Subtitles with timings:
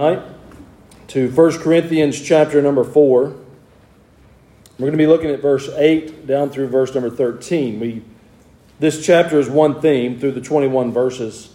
[0.00, 0.22] Right
[1.08, 3.24] to 1 Corinthians chapter number 4.
[3.24, 3.36] We're
[4.78, 7.78] going to be looking at verse 8 down through verse number 13.
[7.78, 8.02] We,
[8.78, 11.54] this chapter is one theme through the 21 verses,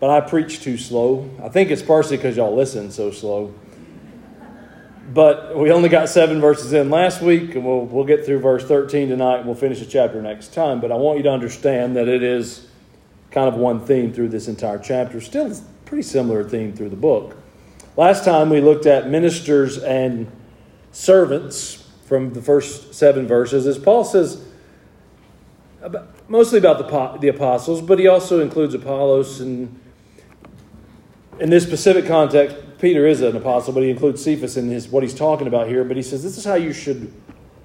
[0.00, 1.30] but I preach too slow.
[1.40, 3.54] I think it's partially because y'all listen so slow.
[5.14, 8.64] But we only got seven verses in last week, and we'll, we'll get through verse
[8.64, 10.80] 13 tonight, and we'll finish the chapter next time.
[10.80, 12.66] But I want you to understand that it is
[13.30, 15.20] kind of one theme through this entire chapter.
[15.20, 17.36] Still, pretty similar theme through the book.
[17.96, 20.30] Last time we looked at ministers and
[20.92, 24.44] servants from the first seven verses, as Paul says,
[25.80, 29.40] about, mostly about the, the apostles, but he also includes Apollos.
[29.40, 29.80] And
[31.40, 35.02] in this specific context, Peter is an apostle, but he includes Cephas in his, what
[35.02, 35.82] he's talking about here.
[35.82, 37.10] But he says, This is how you should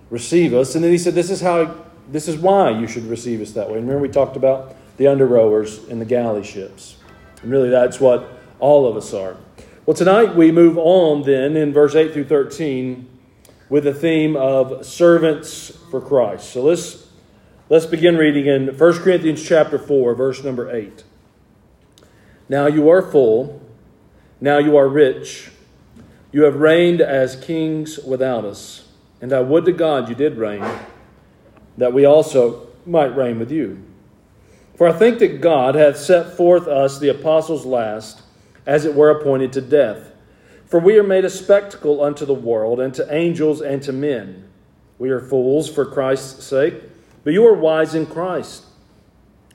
[0.09, 0.75] receive us.
[0.75, 1.75] And then he said, This is how
[2.09, 3.77] this is why you should receive us that way.
[3.77, 6.95] And remember, we talked about the under rowers in the galley ships.
[7.41, 9.35] And really, that's what all of us are.
[9.83, 13.09] Well, tonight we move on then in verse 8 through 13
[13.67, 16.51] with the theme of servants for Christ.
[16.51, 17.07] So let's
[17.67, 21.03] let's begin reading in 1 Corinthians chapter 4 verse number 8.
[22.47, 23.59] Now you are full,
[24.39, 25.49] now you are rich.
[26.31, 28.87] You have reigned as kings without us,
[29.19, 30.63] and I would to God you did reign,
[31.79, 33.83] that we also might reign with you.
[34.75, 38.21] For I think that God hath set forth us the apostles last
[38.65, 40.11] as it were appointed to death.
[40.65, 44.47] For we are made a spectacle unto the world, and to angels, and to men.
[44.97, 46.75] We are fools for Christ's sake,
[47.23, 48.65] but you are wise in Christ.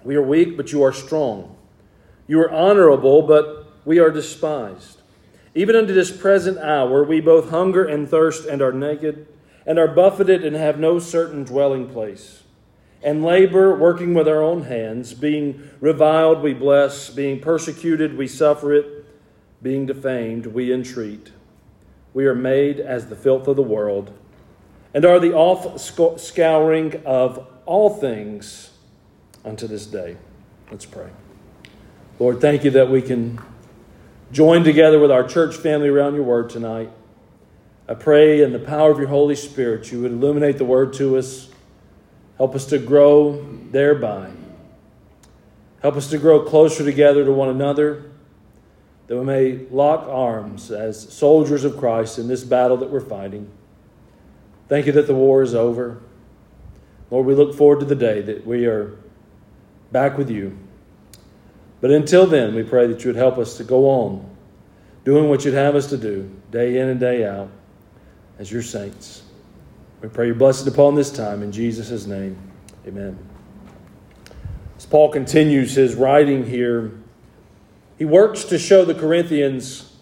[0.05, 1.57] We are weak, but you are strong.
[2.27, 5.01] You are honorable, but we are despised.
[5.55, 9.27] Even unto this present hour, we both hunger and thirst, and are naked,
[9.65, 12.43] and are buffeted, and have no certain dwelling place.
[13.03, 18.75] And labor, working with our own hands, being reviled, we bless, being persecuted, we suffer
[18.75, 18.96] it
[19.63, 21.33] being defamed, we entreat.
[22.15, 24.13] We are made as the filth of the world,
[24.95, 25.81] and are the off
[26.21, 28.71] scouring of all things
[29.45, 30.17] unto this day.
[30.71, 31.09] Let's pray.
[32.19, 33.39] Lord, thank you that we can
[34.33, 36.91] join together with our church family around your word tonight.
[37.89, 41.17] I pray in the power of your Holy Spirit, you would illuminate the word to
[41.19, 41.49] us.
[42.37, 44.31] Help us to grow thereby.
[45.83, 48.11] Help us to grow closer together to one another
[49.07, 53.51] that we may lock arms as soldiers of Christ in this battle that we're fighting.
[54.69, 56.03] Thank you that the war is over.
[57.11, 58.99] Lord, we look forward to the day that we are
[59.93, 60.59] back with you.
[61.81, 64.29] But until then, we pray that you would help us to go on
[65.05, 67.49] doing what you'd have us to do day in and day out
[68.41, 69.23] as your saints.
[70.03, 72.37] We pray your blessing upon this time in Jesus' name.
[72.87, 73.17] Amen.
[74.77, 76.93] As Paul continues his writing here,
[77.99, 79.93] he works to show the Corinthians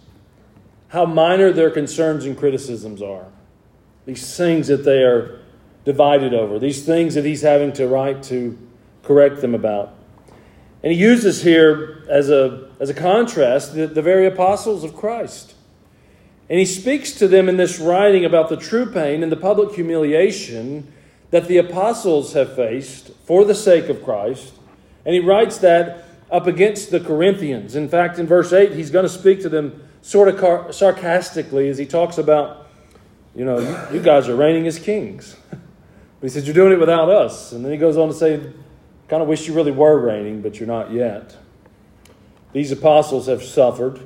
[0.88, 3.27] how minor their concerns and criticisms are.
[4.06, 5.41] These things that they are
[5.84, 8.59] divided over, these things that he's having to write to
[9.03, 9.94] correct them about.
[10.83, 15.54] And he uses here as a, as a contrast the, the very apostles of Christ.
[16.50, 19.75] And he speaks to them in this writing about the true pain and the public
[19.75, 20.93] humiliation
[21.31, 24.53] that the apostles have faced for the sake of Christ.
[25.06, 26.03] And he writes that
[26.34, 27.77] up against the Corinthians.
[27.77, 31.69] In fact, in verse 8, he's going to speak to them sort of car- sarcastically
[31.69, 32.67] as he talks about,
[33.37, 35.37] you know, you, you guys are reigning as kings.
[35.50, 35.61] but
[36.22, 37.53] he says, You're doing it without us.
[37.53, 38.41] And then he goes on to say,
[39.06, 41.37] Kind of wish you really were reigning, but you're not yet.
[42.53, 44.01] These apostles have suffered.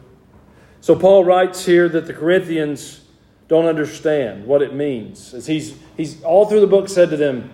[0.82, 3.00] So Paul writes here that the Corinthians
[3.48, 5.32] don't understand what it means.
[5.32, 7.50] As he's, he's all through the book said to them,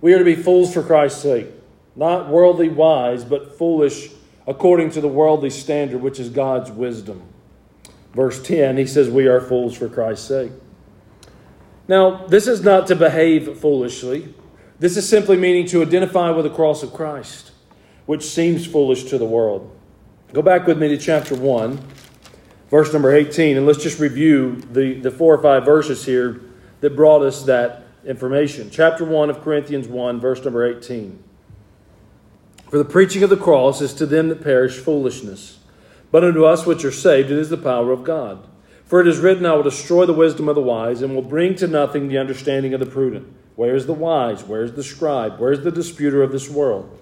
[0.00, 1.48] We are to be fools for Christ's sake
[1.96, 4.10] not worldly wise, but foolish
[4.46, 7.22] according to the worldly standard, which is God's wisdom.
[8.12, 10.52] Verse 10, he says, We are fools for Christ's sake.
[11.88, 14.34] Now, this is not to behave foolishly.
[14.78, 17.52] This is simply meaning to identify with the cross of Christ,
[18.06, 19.70] which seems foolish to the world.
[20.32, 21.80] Go back with me to chapter 1,
[22.70, 26.40] verse number 18, and let's just review the, the four or five verses here
[26.80, 28.70] that brought us that information.
[28.70, 31.23] Chapter 1 of Corinthians 1, verse number 18.
[32.74, 35.60] For the preaching of the cross is to them that perish foolishness,
[36.10, 38.48] but unto us which are saved it is the power of God.
[38.84, 41.54] For it is written, I will destroy the wisdom of the wise, and will bring
[41.54, 43.32] to nothing the understanding of the prudent.
[43.54, 44.42] Where is the wise?
[44.42, 45.38] Where is the scribe?
[45.38, 46.98] Where is the disputer of this world?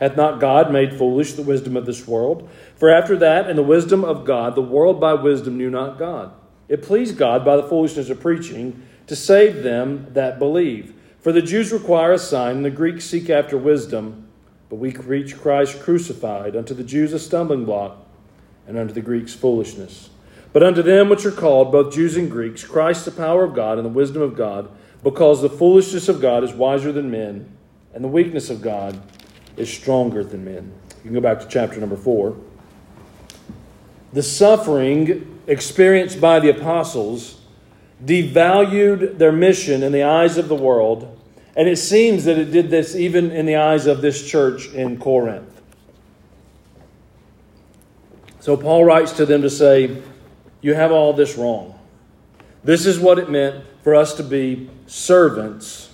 [0.00, 2.50] Hath not God made foolish the wisdom of this world?
[2.74, 6.32] For after that, in the wisdom of God, the world by wisdom knew not God.
[6.68, 10.92] It pleased God by the foolishness of preaching to save them that believe.
[11.20, 14.23] For the Jews require a sign, and the Greeks seek after wisdom.
[14.74, 17.96] But we preach Christ crucified, unto the Jews a stumbling block,
[18.66, 20.10] and unto the Greeks foolishness.
[20.52, 23.78] But unto them which are called, both Jews and Greeks, Christ the power of God
[23.78, 24.68] and the wisdom of God,
[25.04, 27.48] because the foolishness of God is wiser than men,
[27.92, 29.00] and the weakness of God
[29.56, 30.72] is stronger than men.
[30.96, 32.36] You can go back to chapter number four.
[34.12, 37.40] The suffering experienced by the apostles
[38.04, 41.16] devalued their mission in the eyes of the world,
[41.56, 44.98] and it seems that it did this even in the eyes of this church in
[44.98, 45.60] Corinth.
[48.40, 50.02] So Paul writes to them to say,
[50.60, 51.78] You have all this wrong.
[52.62, 55.90] This is what it meant for us to be servants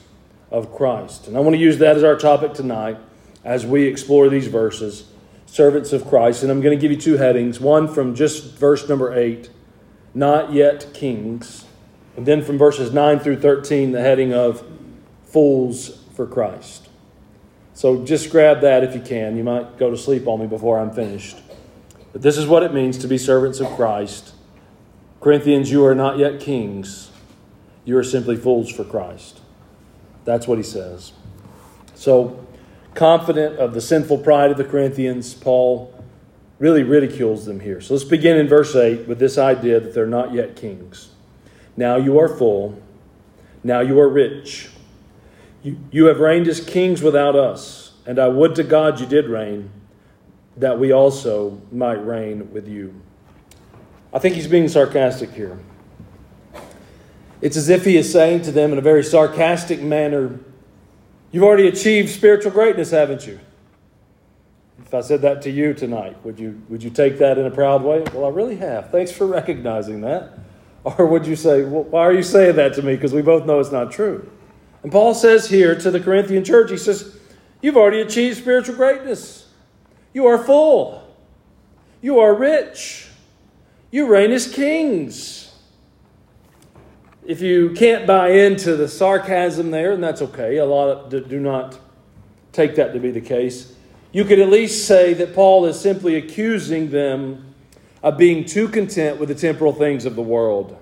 [0.50, 1.28] of Christ.
[1.28, 2.96] And I want to use that as our topic tonight
[3.44, 5.04] as we explore these verses
[5.46, 6.42] servants of Christ.
[6.42, 9.50] And I'm going to give you two headings one from just verse number 8,
[10.14, 11.64] not yet kings.
[12.16, 14.64] And then from verses 9 through 13, the heading of
[15.32, 16.88] fools for Christ.
[17.74, 19.36] So just grab that if you can.
[19.36, 21.38] You might go to sleep on me before I'm finished.
[22.12, 24.34] But this is what it means to be servants of Christ.
[25.20, 27.10] Corinthians, you are not yet kings.
[27.84, 29.40] You are simply fools for Christ.
[30.24, 31.12] That's what he says.
[31.94, 32.46] So,
[32.94, 35.94] confident of the sinful pride of the Corinthians, Paul
[36.58, 37.80] really ridicules them here.
[37.80, 41.10] So let's begin in verse 8 with this idea that they're not yet kings.
[41.76, 42.80] Now you are full.
[43.64, 44.68] Now you are rich.
[45.62, 49.26] You, you have reigned as kings without us, and I would to God you did
[49.26, 49.70] reign,
[50.56, 52.94] that we also might reign with you.
[54.12, 55.58] I think he's being sarcastic here.
[57.40, 60.38] It's as if he is saying to them in a very sarcastic manner,
[61.32, 63.38] You've already achieved spiritual greatness, haven't you?
[64.84, 67.50] If I said that to you tonight, would you, would you take that in a
[67.50, 68.02] proud way?
[68.12, 68.90] Well, I really have.
[68.90, 70.32] Thanks for recognizing that.
[70.82, 72.96] Or would you say, well, Why are you saying that to me?
[72.96, 74.28] Because we both know it's not true.
[74.82, 77.18] And Paul says here to the Corinthian church, he says,
[77.60, 79.48] You've already achieved spiritual greatness.
[80.14, 81.06] You are full.
[82.00, 83.08] You are rich.
[83.90, 85.50] You reign as kings
[87.30, 91.38] if you can't buy into the sarcasm there, and that's okay, a lot of, do
[91.38, 91.78] not
[92.52, 93.74] take that to be the case.
[94.10, 97.54] You could at least say that Paul is simply accusing them
[98.02, 100.76] of being too content with the temporal things of the world.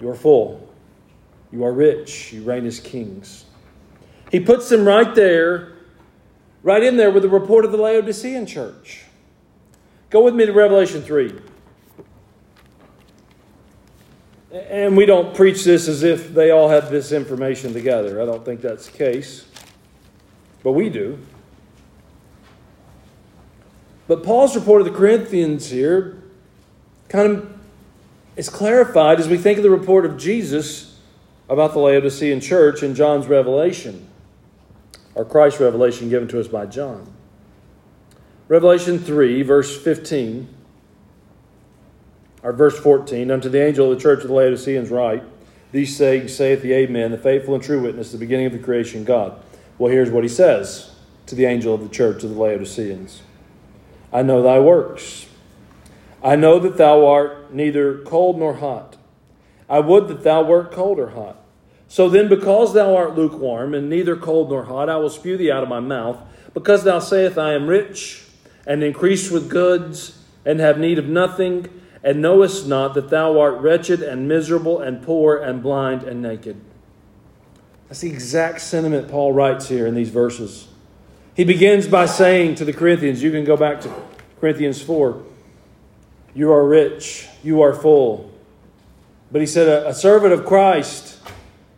[0.00, 0.63] You are full.
[1.54, 2.32] You are rich.
[2.32, 3.44] You reign as kings.
[4.32, 5.74] He puts them right there,
[6.64, 9.04] right in there with the report of the Laodicean church.
[10.10, 11.32] Go with me to Revelation 3.
[14.52, 18.20] And we don't preach this as if they all had this information together.
[18.20, 19.46] I don't think that's the case.
[20.64, 21.20] But we do.
[24.08, 26.20] But Paul's report of the Corinthians here
[27.08, 27.58] kind of
[28.34, 30.93] is clarified as we think of the report of Jesus
[31.48, 34.08] about the Laodicean church in John's revelation,
[35.14, 37.12] or Christ's revelation given to us by John.
[38.48, 40.48] Revelation 3, verse 15
[42.44, 45.24] or verse 14, unto the angel of the church of the Laodiceans write,
[45.72, 49.02] These sayings saith the Amen, the faithful and true witness, the beginning of the creation
[49.02, 49.42] God.
[49.78, 50.94] Well, here's what he says
[51.26, 53.22] to the angel of the church of the Laodiceans
[54.12, 55.26] I know thy works.
[56.22, 58.93] I know that thou art neither cold nor hot.
[59.68, 61.36] I would that thou wert cold or hot.
[61.88, 65.50] So then, because thou art lukewarm, and neither cold nor hot, I will spew thee
[65.50, 66.18] out of my mouth,
[66.52, 68.24] because thou sayest, I am rich,
[68.66, 71.68] and increased with goods, and have need of nothing
[72.04, 76.60] and knowest not that thou art wretched and miserable and poor and blind and naked.
[77.88, 80.68] That's the exact sentiment Paul writes here in these verses.
[81.34, 83.92] He begins by saying to the Corinthians, you can go back to
[84.38, 85.22] Corinthians 4,
[86.34, 88.30] you are rich, you are full.
[89.30, 91.18] But he said, a, a servant of Christ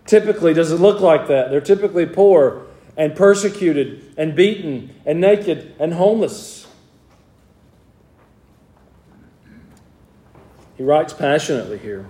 [0.06, 1.50] typically doesn't look like that.
[1.50, 6.66] They're typically poor and persecuted and beaten and naked and homeless.
[10.76, 12.06] He writes passionately here.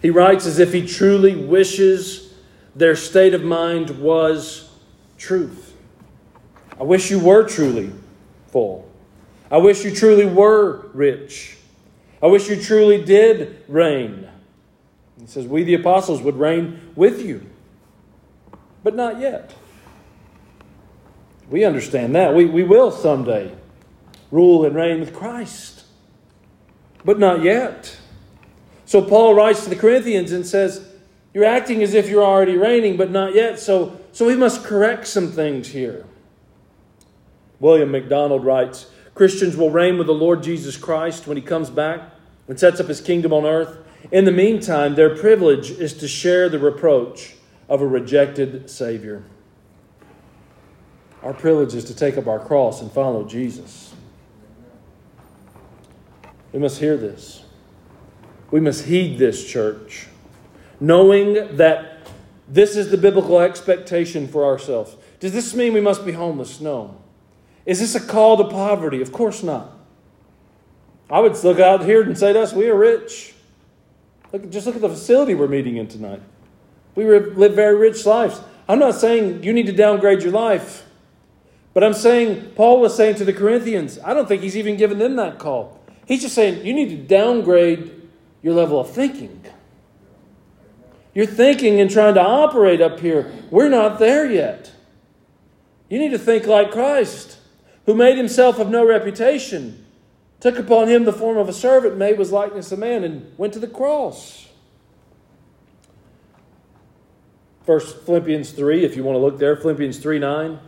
[0.00, 2.34] He writes as if he truly wishes
[2.76, 4.70] their state of mind was
[5.16, 5.74] truth.
[6.78, 7.92] I wish you were truly
[8.48, 8.90] full.
[9.50, 11.56] I wish you truly were rich.
[12.24, 14.26] I wish you truly did reign.
[15.20, 17.48] He says, We, the apostles, would reign with you,
[18.82, 19.54] but not yet.
[21.48, 22.34] We understand that.
[22.34, 23.54] We, we will someday
[24.32, 25.74] rule and reign with Christ
[27.04, 27.96] but not yet.
[28.86, 30.88] So Paul writes to the Corinthians and says,
[31.32, 33.60] You're acting as if you're already reigning, but not yet.
[33.60, 36.04] So, so we must correct some things here.
[37.60, 42.10] William MacDonald writes Christians will reign with the Lord Jesus Christ when he comes back
[42.48, 43.78] and sets up his kingdom on earth.
[44.12, 47.34] In the meantime, their privilege is to share the reproach
[47.68, 49.24] of a rejected Savior.
[51.22, 53.94] Our privilege is to take up our cross and follow Jesus.
[56.52, 57.44] We must hear this.
[58.50, 60.06] We must heed this, church,
[60.78, 62.06] knowing that
[62.46, 64.96] this is the biblical expectation for ourselves.
[65.18, 66.60] Does this mean we must be homeless?
[66.60, 67.00] No.
[67.64, 69.00] Is this a call to poverty?
[69.00, 69.73] Of course not.
[71.14, 73.34] I would look out here and say to us, we are rich.
[74.32, 76.20] Look, just look at the facility we're meeting in tonight.
[76.96, 78.40] We live very rich lives.
[78.68, 80.84] I'm not saying you need to downgrade your life,
[81.72, 84.98] but I'm saying, Paul was saying to the Corinthians, I don't think he's even given
[84.98, 85.80] them that call.
[86.04, 87.92] He's just saying, you need to downgrade
[88.42, 89.40] your level of thinking.
[91.14, 93.32] You're thinking and trying to operate up here.
[93.52, 94.72] We're not there yet.
[95.88, 97.38] You need to think like Christ,
[97.86, 99.83] who made himself of no reputation,
[100.44, 103.54] took upon him the form of a servant, made was likeness of man, and went
[103.54, 104.46] to the cross.
[107.64, 110.58] First Philippians 3, if you want to look there, Philippians 3 9.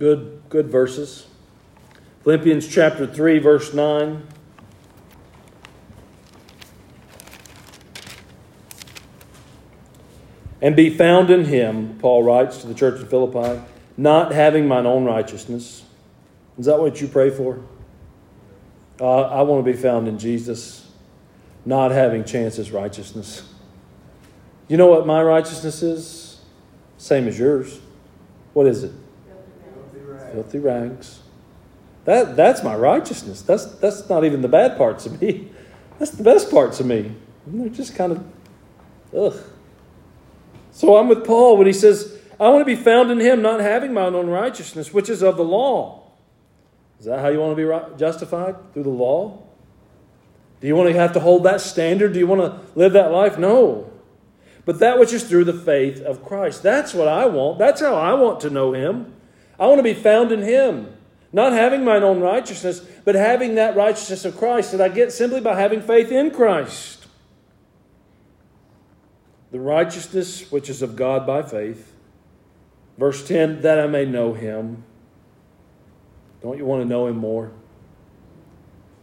[0.00, 1.28] Good, good verses.
[2.24, 4.26] Philippians chapter 3, verse 9.
[10.60, 13.62] And be found in him, Paul writes to the church of Philippi,
[13.96, 15.81] not having mine own righteousness.
[16.58, 17.62] Is that what you pray for?
[19.00, 20.88] Uh, I want to be found in Jesus,
[21.64, 23.48] not having chances righteousness.
[24.68, 26.40] You know what my righteousness is?
[26.98, 27.80] Same as yours.
[28.52, 28.92] What is it?
[29.64, 30.32] Filthy rags.
[30.32, 31.20] Filthy rags.
[32.04, 33.42] That, that's my righteousness.
[33.42, 35.48] That's, that's not even the bad parts of me.
[35.98, 37.14] That's the best parts of me.
[37.46, 38.24] And they're just kind of,
[39.16, 39.40] ugh.
[40.72, 43.60] So I'm with Paul when he says, I want to be found in him, not
[43.60, 46.01] having my own righteousness, which is of the law.
[47.02, 48.54] Is that how you want to be justified?
[48.72, 49.42] Through the law?
[50.60, 52.12] Do you want to have to hold that standard?
[52.12, 53.36] Do you want to live that life?
[53.40, 53.92] No.
[54.64, 56.62] But that which is through the faith of Christ.
[56.62, 57.58] That's what I want.
[57.58, 59.14] That's how I want to know him.
[59.58, 60.96] I want to be found in him.
[61.32, 65.40] Not having mine own righteousness, but having that righteousness of Christ that I get simply
[65.40, 67.08] by having faith in Christ.
[69.50, 71.96] The righteousness which is of God by faith.
[72.96, 74.84] Verse 10 that I may know him.
[76.42, 77.52] Don't you want to know him more?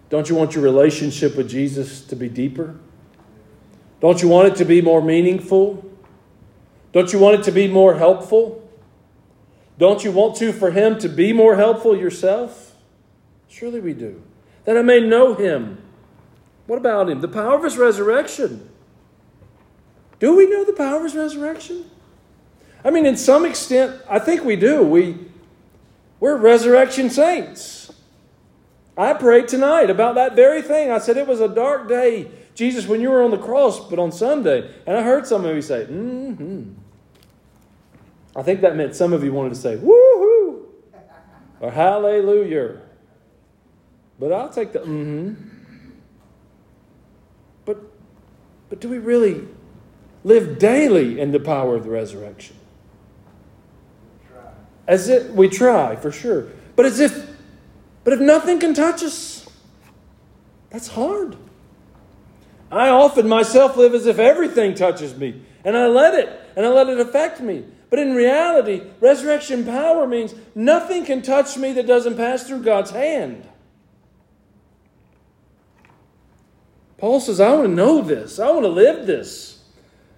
[0.10, 2.75] Don't you want your relationship with Jesus to be deeper?
[4.01, 5.86] Don't you want it to be more meaningful?
[6.91, 8.67] Don't you want it to be more helpful?
[9.77, 12.75] Don't you want to for Him to be more helpful yourself?
[13.48, 14.22] Surely we do.
[14.65, 15.81] That I may know Him.
[16.67, 17.22] What about Him?
[17.22, 18.69] The power of His resurrection.
[20.19, 21.89] Do we know the power of His resurrection?
[22.84, 24.84] I mean, in some extent, I think we do.
[24.84, 25.28] We,
[26.19, 27.91] we're resurrection saints.
[28.97, 30.91] I prayed tonight about that very thing.
[30.91, 33.97] I said it was a dark day, Jesus, when you were on the cross, but
[33.97, 34.69] on Sunday.
[34.85, 36.63] And I heard some of you say, mm hmm.
[38.35, 40.65] I think that meant some of you wanted to say, woohoo,
[41.61, 42.81] or hallelujah.
[44.19, 44.85] But I'll take the mm
[45.35, 45.45] hmm.
[47.63, 47.77] But,
[48.69, 49.47] but do we really
[50.25, 52.57] live daily in the power of the resurrection?
[54.89, 56.48] As if we try, for sure.
[56.75, 57.29] But as if,
[58.03, 59.48] but if nothing can touch us,
[60.72, 61.36] that's hard.
[62.72, 66.69] I often myself live as if everything touches me, and I let it, and I
[66.69, 67.65] let it affect me.
[67.91, 72.89] But in reality, resurrection power means nothing can touch me that doesn't pass through God's
[72.89, 73.48] hand.
[76.98, 78.39] Paul says, I want to know this.
[78.39, 79.63] I want to live this.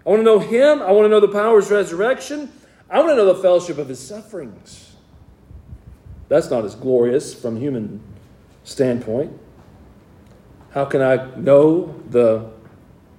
[0.06, 0.82] I want to know Him.
[0.82, 2.50] I want to know the power of resurrection.
[2.91, 4.95] I want to know the fellowship of His sufferings.
[6.27, 8.01] That's not as glorious from human
[8.65, 9.31] standpoint.
[10.71, 12.51] How can I know the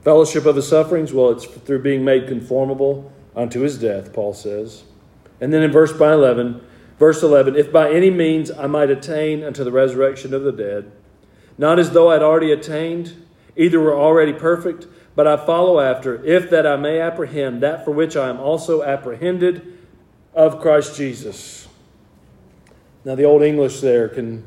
[0.02, 1.14] fellowship of His sufferings?
[1.14, 4.84] Well, it's through being made conformable unto His death, Paul says.
[5.40, 6.62] And then in verse by 11,
[6.98, 10.92] verse 11, if by any means I might attain unto the resurrection of the dead,
[11.56, 13.26] not as though I'd already attained,
[13.56, 17.90] either were already perfect, but I follow after, if that I may apprehend that for
[17.90, 19.78] which I am also apprehended
[20.34, 21.68] of Christ Jesus.
[23.04, 24.44] Now, the Old English there can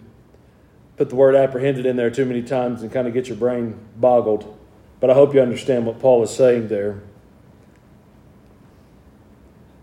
[0.98, 3.78] put the word apprehended in there too many times and kind of get your brain
[3.98, 4.58] boggled.
[5.00, 7.02] But I hope you understand what Paul is saying there.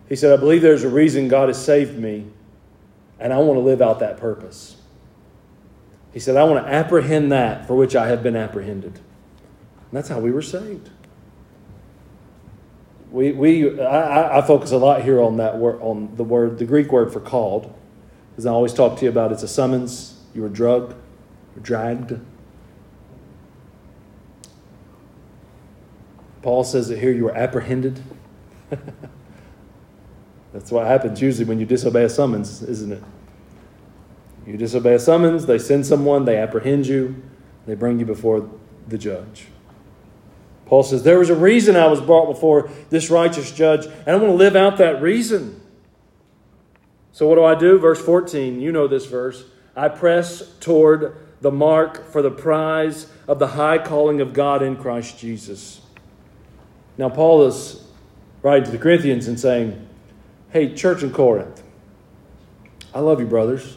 [0.08, 2.26] He said, I believe there's a reason God has saved me,
[3.20, 4.76] and I want to live out that purpose.
[6.12, 8.98] He said, I want to apprehend that for which I have been apprehended.
[9.92, 10.88] That's how we were saved.
[13.10, 16.64] We, we, I, I focus a lot here on that word, on the word, the
[16.64, 17.72] Greek word for called,
[18.30, 20.18] because I always talk to you about it's a summons.
[20.34, 22.18] You were drugged, or dragged.
[26.40, 28.00] Paul says that here you were apprehended.
[30.52, 33.02] That's what happens usually when you disobey a summons, isn't it?
[34.46, 37.22] You disobey a summons, they send someone, they apprehend you,
[37.66, 38.50] they bring you before
[38.88, 39.46] the judge.
[40.72, 44.14] Paul says, There was a reason I was brought before this righteous judge, and I
[44.14, 45.60] want to live out that reason.
[47.12, 47.78] So, what do I do?
[47.78, 49.44] Verse 14, you know this verse.
[49.76, 54.76] I press toward the mark for the prize of the high calling of God in
[54.76, 55.82] Christ Jesus.
[56.96, 57.84] Now, Paul is
[58.40, 59.86] writing to the Corinthians and saying,
[60.52, 61.62] Hey, church in Corinth,
[62.94, 63.76] I love you, brothers.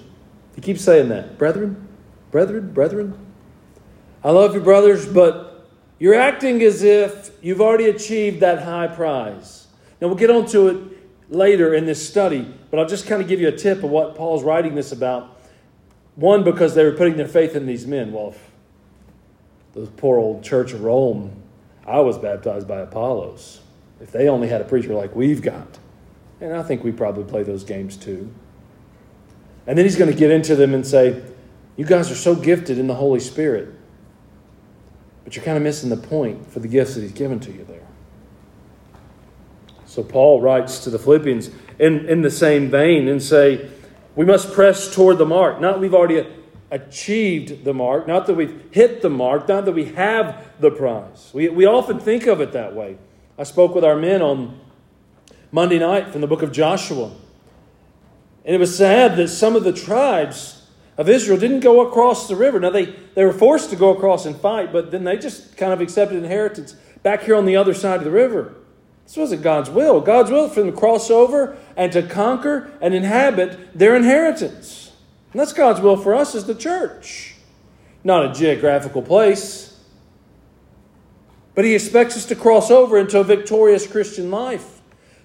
[0.55, 1.37] He keeps saying that.
[1.37, 1.89] Brethren,
[2.31, 3.19] brethren, brethren.
[4.23, 5.44] I love you, brothers, but
[5.99, 9.67] you're acting as if you've already achieved that high prize.
[10.01, 10.77] Now, we'll get onto it
[11.29, 14.15] later in this study, but I'll just kind of give you a tip of what
[14.15, 15.39] Paul's writing this about.
[16.15, 18.11] One, because they were putting their faith in these men.
[18.11, 18.35] Well,
[19.73, 21.41] those poor old Church of Rome,
[21.85, 23.61] I was baptized by Apollos.
[24.01, 25.79] If they only had a preacher like we've got,
[26.41, 28.33] and I think we probably play those games too.
[29.67, 31.23] And then he's going to get into them and say,
[31.75, 33.73] You guys are so gifted in the Holy Spirit,
[35.25, 37.65] but you're kind of missing the point for the gifts that he's given to you
[37.65, 37.81] there.
[39.85, 43.69] So Paul writes to the Philippians in, in the same vein and say,
[44.15, 45.59] We must press toward the mark.
[45.59, 46.27] Not that we've already
[46.69, 51.31] achieved the mark, not that we've hit the mark, not that we have the prize.
[51.33, 52.97] We, we often think of it that way.
[53.37, 54.59] I spoke with our men on
[55.51, 57.11] Monday night from the book of Joshua.
[58.43, 60.64] And it was sad that some of the tribes
[60.97, 62.59] of Israel didn't go across the river.
[62.59, 62.85] Now, they,
[63.15, 66.17] they were forced to go across and fight, but then they just kind of accepted
[66.17, 66.73] inheritance
[67.03, 68.55] back here on the other side of the river.
[69.05, 70.01] This wasn't God's will.
[70.01, 74.91] God's will for them to cross over and to conquer and inhabit their inheritance.
[75.31, 77.35] And that's God's will for us as the church.
[78.03, 79.79] Not a geographical place.
[81.53, 84.81] But He expects us to cross over into a victorious Christian life,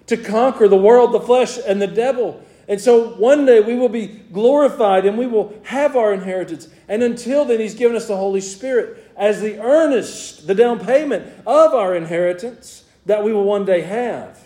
[0.07, 2.45] to conquer the world, the flesh, and the devil.
[2.69, 6.69] And so one day we will be glorified and we will have our inheritance.
[6.89, 11.33] And until then, He's given us the Holy Spirit as the earnest, the down payment
[11.47, 14.41] of our inheritance that we will one day have.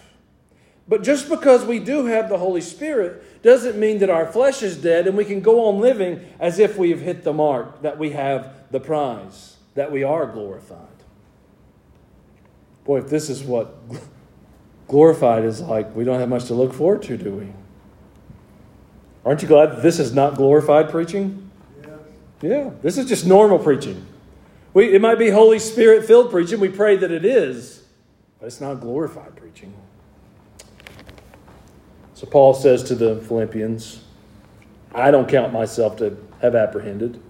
[0.86, 4.76] But just because we do have the Holy Spirit doesn't mean that our flesh is
[4.76, 7.98] dead and we can go on living as if we have hit the mark, that
[7.98, 10.88] we have the prize, that we are glorified.
[12.84, 13.74] Boy, if this is what
[14.88, 17.52] glorified is like, we don't have much to look forward to, do we?
[19.24, 21.50] Aren't you glad this is not glorified preaching?
[21.82, 21.90] Yes.
[22.42, 24.06] Yeah, this is just normal preaching.
[24.74, 26.60] We, it might be Holy Spirit filled preaching.
[26.60, 27.84] We pray that it is.
[28.38, 29.72] But it's not glorified preaching.
[32.14, 34.04] So Paul says to the Philippians,
[34.94, 37.20] I don't count myself to have apprehended.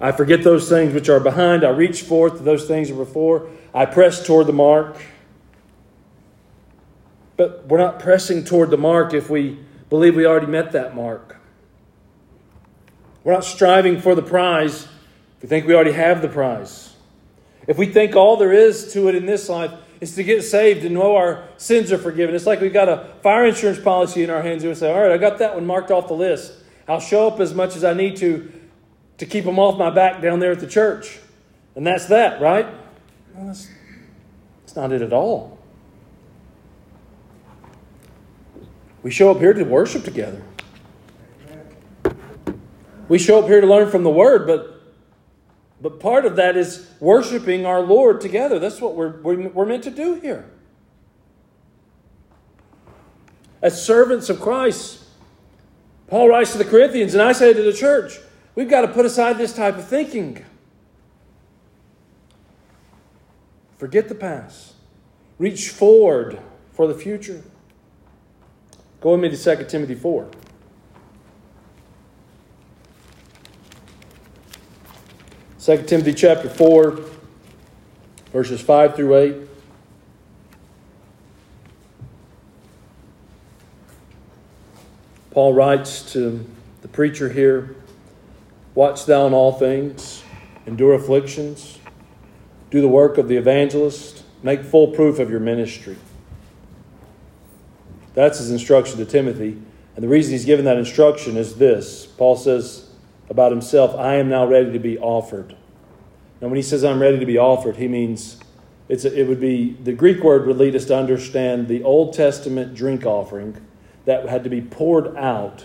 [0.00, 1.64] I forget those things which are behind.
[1.64, 3.48] I reach forth to those things that were before.
[3.72, 4.96] I press toward the mark.
[7.36, 9.58] But we're not pressing toward the mark if we
[9.88, 11.36] believe we already met that mark.
[13.24, 14.84] We're not striving for the prize
[15.36, 16.94] if we think we already have the prize.
[17.66, 20.84] If we think all there is to it in this life is to get saved
[20.84, 22.34] and know our sins are forgiven.
[22.34, 25.00] It's like we've got a fire insurance policy in our hands and we say, all
[25.00, 26.52] right, I got that one marked off the list.
[26.86, 28.52] I'll show up as much as I need to
[29.18, 31.18] to keep them off my back down there at the church.
[31.74, 32.66] And that's that, right?
[33.34, 33.68] Well, that's,
[34.60, 35.55] that's not it at all.
[39.06, 40.42] We show up here to worship together.
[43.06, 44.82] We show up here to learn from the Word, but
[45.80, 48.58] but part of that is worshiping our Lord together.
[48.58, 50.50] That's what we're, we're, meant to do here.
[53.62, 55.04] As servants of Christ,
[56.08, 58.18] Paul writes to the Corinthians, and I say to the church,
[58.56, 60.44] we've got to put aside this type of thinking.
[63.78, 64.74] Forget the past,
[65.38, 66.40] reach forward
[66.72, 67.44] for the future.
[69.06, 70.28] Go with me to 2 Timothy 4.
[75.60, 76.98] 2 Timothy chapter 4,
[78.32, 79.36] verses 5 through 8.
[85.30, 86.44] Paul writes to
[86.82, 87.76] the preacher here
[88.74, 90.24] Watch thou in all things,
[90.66, 91.78] endure afflictions,
[92.72, 95.96] do the work of the evangelist, make full proof of your ministry.
[98.16, 99.58] That's his instruction to Timothy.
[99.94, 102.86] And the reason he's given that instruction is this Paul says,
[103.28, 105.54] about himself, I am now ready to be offered.
[106.40, 108.38] Now, when he says I'm ready to be offered, he means
[108.88, 112.14] it's a, it would be the Greek word would lead us to understand the Old
[112.14, 113.60] Testament drink offering
[114.04, 115.64] that had to be poured out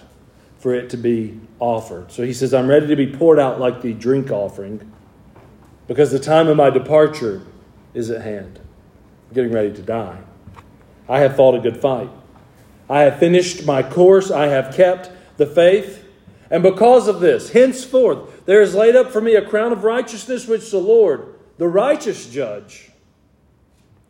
[0.58, 2.12] for it to be offered.
[2.12, 4.92] So he says, I'm ready to be poured out like the drink offering
[5.88, 7.44] because the time of my departure
[7.94, 8.60] is at hand.
[9.30, 10.20] I'm getting ready to die.
[11.08, 12.10] I have fought a good fight.
[12.91, 14.30] I have finished my course.
[14.30, 16.06] I have kept the faith.
[16.49, 20.45] And because of this, henceforth, there is laid up for me a crown of righteousness,
[20.45, 22.91] which the Lord, the righteous judge,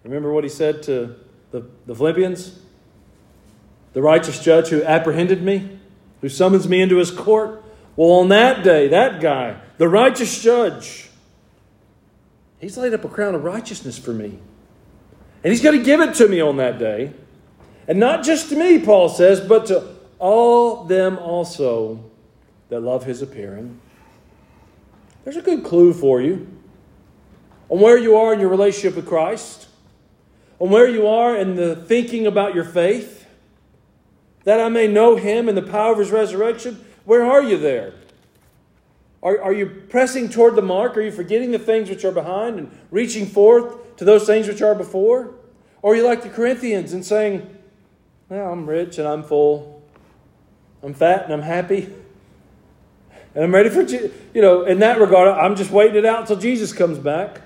[0.03, 1.15] remember what he said to
[1.51, 2.59] the, the Philippians?
[3.93, 5.77] The righteous judge who apprehended me,
[6.21, 7.63] who summons me into his court.
[7.95, 11.07] Well, on that day, that guy, the righteous judge,
[12.59, 14.39] he's laid up a crown of righteousness for me.
[15.43, 17.13] And he's going to give it to me on that day.
[17.87, 22.03] And not just to me, Paul says, but to all them also
[22.69, 23.79] that love his appearing.
[25.23, 26.47] There's a good clue for you
[27.69, 29.67] on where you are in your relationship with Christ,
[30.59, 33.25] on where you are in the thinking about your faith,
[34.43, 36.83] that I may know him and the power of his resurrection.
[37.05, 37.93] Where are you there?
[39.23, 40.97] Are, are you pressing toward the mark?
[40.97, 44.61] Are you forgetting the things which are behind and reaching forth to those things which
[44.61, 45.35] are before?
[45.81, 47.57] Or are you like the Corinthians and saying,
[48.31, 49.83] well, I'm rich and I'm full.
[50.81, 51.93] I'm fat and I'm happy.
[53.35, 56.37] And I'm ready for, you know, in that regard, I'm just waiting it out until
[56.37, 57.41] Jesus comes back.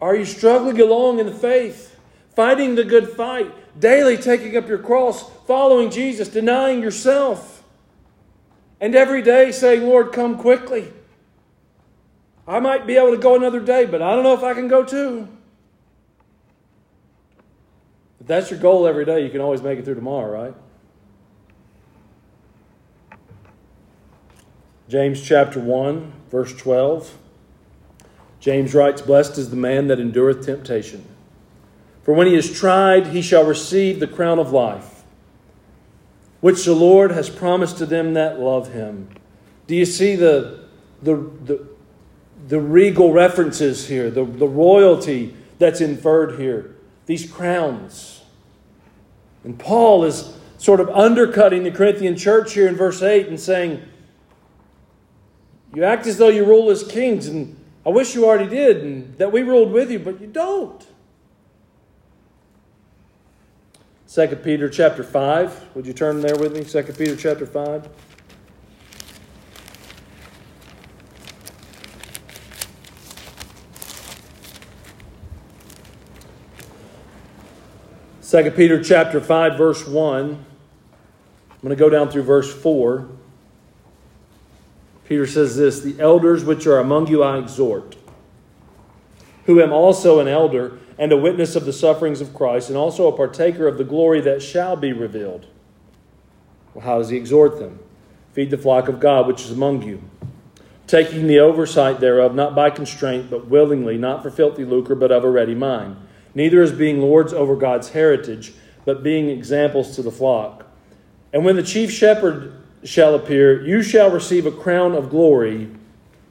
[0.00, 1.94] Are you struggling along in the faith,
[2.34, 7.62] fighting the good fight, daily taking up your cross, following Jesus, denying yourself,
[8.80, 10.90] and every day saying, Lord, come quickly?
[12.48, 14.68] I might be able to go another day, but I don't know if I can
[14.68, 15.28] go too.
[18.30, 20.54] That's your goal every day, you can always make it through tomorrow, right?
[24.88, 27.18] James chapter 1, verse 12.
[28.38, 31.04] James writes, Blessed is the man that endureth temptation.
[32.04, 35.02] For when he is tried, he shall receive the crown of life,
[36.40, 39.08] which the Lord has promised to them that love him.
[39.66, 40.68] Do you see the,
[41.02, 41.66] the, the,
[42.46, 46.76] the regal references here, the, the royalty that's inferred here?
[47.06, 48.18] These crowns.
[49.44, 53.82] And Paul is sort of undercutting the Corinthian church here in verse 8 and saying,
[55.74, 59.16] You act as though you rule as kings, and I wish you already did, and
[59.16, 60.86] that we ruled with you, but you don't.
[64.12, 65.76] 2 Peter chapter 5.
[65.76, 66.64] Would you turn there with me?
[66.64, 67.88] 2 Peter chapter 5.
[78.30, 80.24] Second Peter chapter 5, verse 1.
[80.30, 83.08] I'm going to go down through verse 4.
[85.04, 87.96] Peter says this The elders which are among you I exhort,
[89.46, 93.08] who am also an elder and a witness of the sufferings of Christ, and also
[93.08, 95.48] a partaker of the glory that shall be revealed.
[96.72, 97.80] Well, how does he exhort them?
[98.32, 100.04] Feed the flock of God which is among you,
[100.86, 105.24] taking the oversight thereof, not by constraint, but willingly, not for filthy lucre, but of
[105.24, 105.96] a ready mind,
[106.34, 108.52] neither as being lords over God's heritage,
[108.84, 110.66] but being examples to the flock.
[111.32, 115.70] And when the chief shepherd shall appear, you shall receive a crown of glory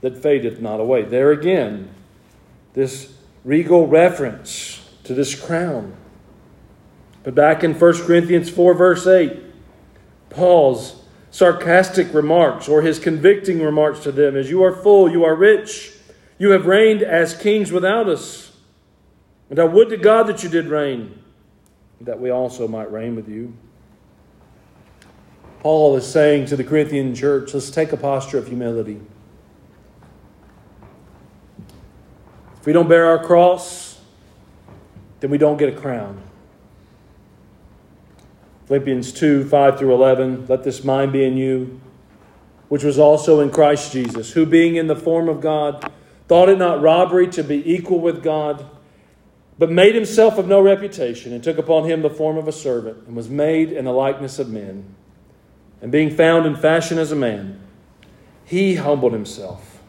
[0.02, 1.04] that fadeth not away.
[1.04, 1.90] There again,
[2.74, 5.96] this regal reference to this crown.
[7.24, 9.38] But back in 1 Corinthians 4, verse 8,
[10.30, 15.36] Paul's sarcastic remarks or his convicting remarks to them is You are full, you are
[15.36, 15.92] rich,
[16.38, 18.49] you have reigned as kings without us.
[19.50, 21.20] And I would to God that you did reign,
[22.02, 23.54] that we also might reign with you.
[25.62, 29.02] Paul is saying to the Corinthian church, let's take a posture of humility.
[32.60, 34.00] If we don't bear our cross,
[35.20, 36.22] then we don't get a crown.
[38.68, 41.82] Philippians 2 5 through 11, let this mind be in you,
[42.68, 45.92] which was also in Christ Jesus, who being in the form of God,
[46.28, 48.70] thought it not robbery to be equal with God,
[49.60, 53.06] but made himself of no reputation, and took upon him the form of a servant,
[53.06, 54.96] and was made in the likeness of men
[55.82, 57.60] and being found in fashion as a man,
[58.46, 59.82] he humbled himself.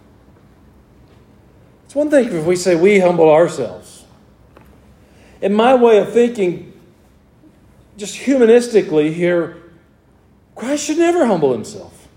[1.84, 4.04] It's one thing if we say we humble ourselves.
[5.40, 6.72] In my way of thinking,
[7.96, 9.56] just humanistically here,
[10.54, 12.08] Christ should never humble himself.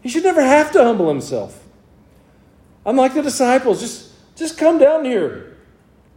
[0.00, 1.62] He should never have to humble himself.
[2.86, 5.49] I'm like the disciples, just, just come down here.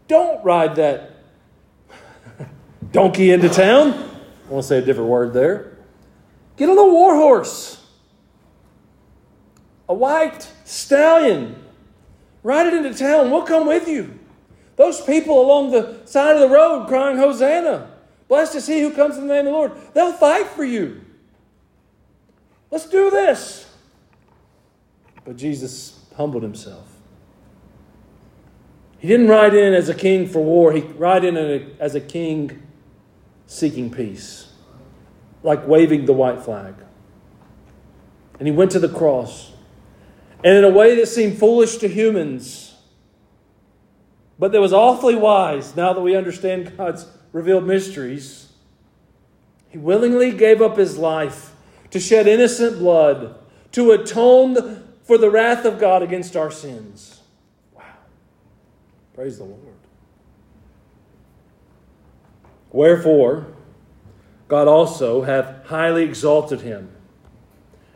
[0.08, 1.12] Don't ride that
[2.92, 3.94] donkey into town.
[3.94, 5.78] I want to say a different word there.
[6.58, 7.84] Get on a war horse,
[9.90, 11.56] a white stallion.
[12.44, 13.32] Ride it into town.
[13.32, 14.20] We'll come with you.
[14.76, 17.90] Those people along the side of the road crying, Hosanna.
[18.28, 19.72] Blessed is he who comes in the name of the Lord.
[19.94, 21.02] They'll fight for you.
[22.72, 23.72] Let's do this.
[25.24, 26.93] But Jesus humbled himself.
[29.04, 31.36] He didn't ride in as a king for war, he ride in
[31.78, 32.64] as a king
[33.48, 34.48] seeking peace
[35.44, 36.76] like waving the white flag.
[38.40, 39.52] And he went to the cross.
[40.42, 42.76] And in a way that seemed foolish to humans,
[44.40, 48.54] but that was awfully wise now that we understand God's revealed mysteries,
[49.68, 51.54] he willingly gave up his life
[51.90, 53.36] to shed innocent blood,
[53.74, 57.13] to atone for the wrath of God against our sins.
[59.14, 59.60] Praise the Lord.
[62.72, 63.48] Wherefore,
[64.48, 66.92] God also hath highly exalted him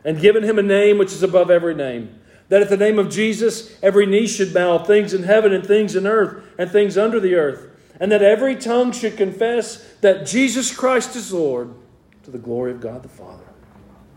[0.04, 2.20] and given him a name which is above every name.
[2.48, 5.94] That at the name of Jesus every knee should bow, things in heaven and things
[5.94, 7.66] in earth and things under the earth,
[8.00, 11.74] and that every tongue should confess that Jesus Christ is Lord
[12.22, 13.44] to the glory of God the Father.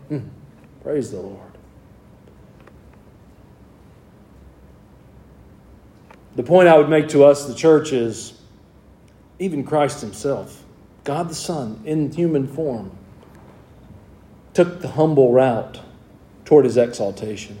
[0.08, 0.28] Hmm.
[0.82, 1.51] Praise the Lord.
[6.36, 8.40] The point I would make to us, the church, is
[9.38, 10.64] even Christ Himself,
[11.04, 12.96] God the Son in human form,
[14.54, 15.80] took the humble route
[16.44, 17.58] toward His exaltation.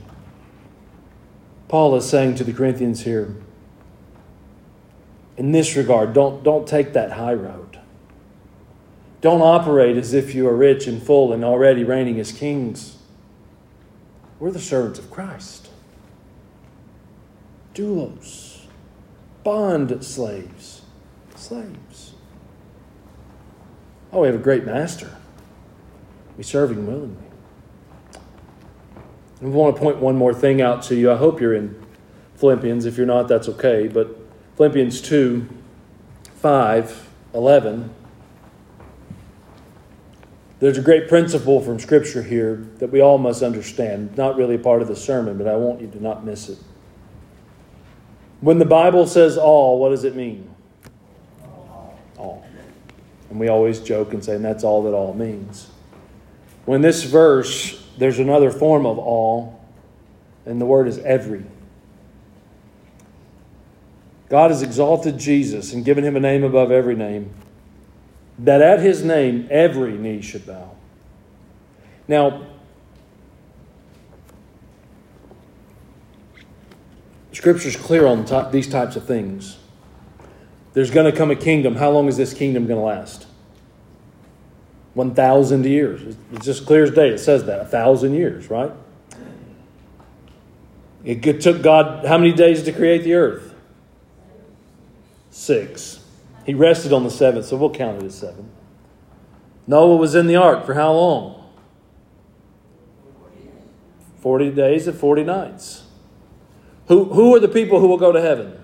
[1.68, 3.34] Paul is saying to the Corinthians here,
[5.36, 7.78] in this regard, don't, don't take that high road.
[9.22, 12.98] Don't operate as if you are rich and full and already reigning as kings.
[14.38, 15.70] We're the servants of Christ.
[17.74, 18.41] Doulos,
[19.44, 20.82] bond slaves,
[21.34, 22.14] slaves.
[24.12, 25.16] Oh, we have a great master.
[26.36, 27.24] We serve him willingly.
[29.40, 31.10] I want to point one more thing out to you.
[31.10, 31.74] I hope you're in
[32.36, 32.86] Philippians.
[32.86, 33.88] If you're not, that's okay.
[33.88, 34.16] But
[34.56, 35.48] Philippians 2
[36.36, 37.94] 5, 11.
[40.58, 44.16] There's a great principle from Scripture here that we all must understand.
[44.16, 46.58] Not really part of the sermon, but I want you to not miss it.
[48.42, 50.52] When the Bible says all, what does it mean?
[52.18, 52.44] All.
[53.30, 55.68] And we always joke and say, and that's all that all means.
[56.64, 59.64] When this verse, there's another form of all,
[60.44, 61.44] and the word is every.
[64.28, 67.32] God has exalted Jesus and given him a name above every name,
[68.40, 70.74] that at his name every knee should bow.
[72.08, 72.44] Now,
[77.32, 79.58] Scripture's clear on these types of things.
[80.74, 81.76] There's going to come a kingdom.
[81.76, 83.26] How long is this kingdom going to last?
[84.94, 86.16] 1,000 years.
[86.32, 87.08] It's just clear as day.
[87.08, 87.60] It says that.
[87.60, 88.72] A thousand years, right?
[91.04, 93.54] It took God how many days to create the earth?
[95.30, 96.04] Six.
[96.44, 98.50] He rested on the seventh, so we'll count it as seven.
[99.66, 101.50] Noah was in the ark for how long?
[104.20, 105.81] 40 days and 40 nights.
[106.92, 108.62] Who, who are the people who will go to heaven?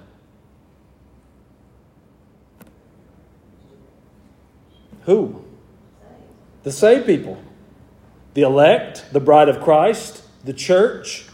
[5.04, 5.42] Who?
[6.62, 7.42] The saved people.
[8.34, 11.24] The elect, the bride of Christ, the church.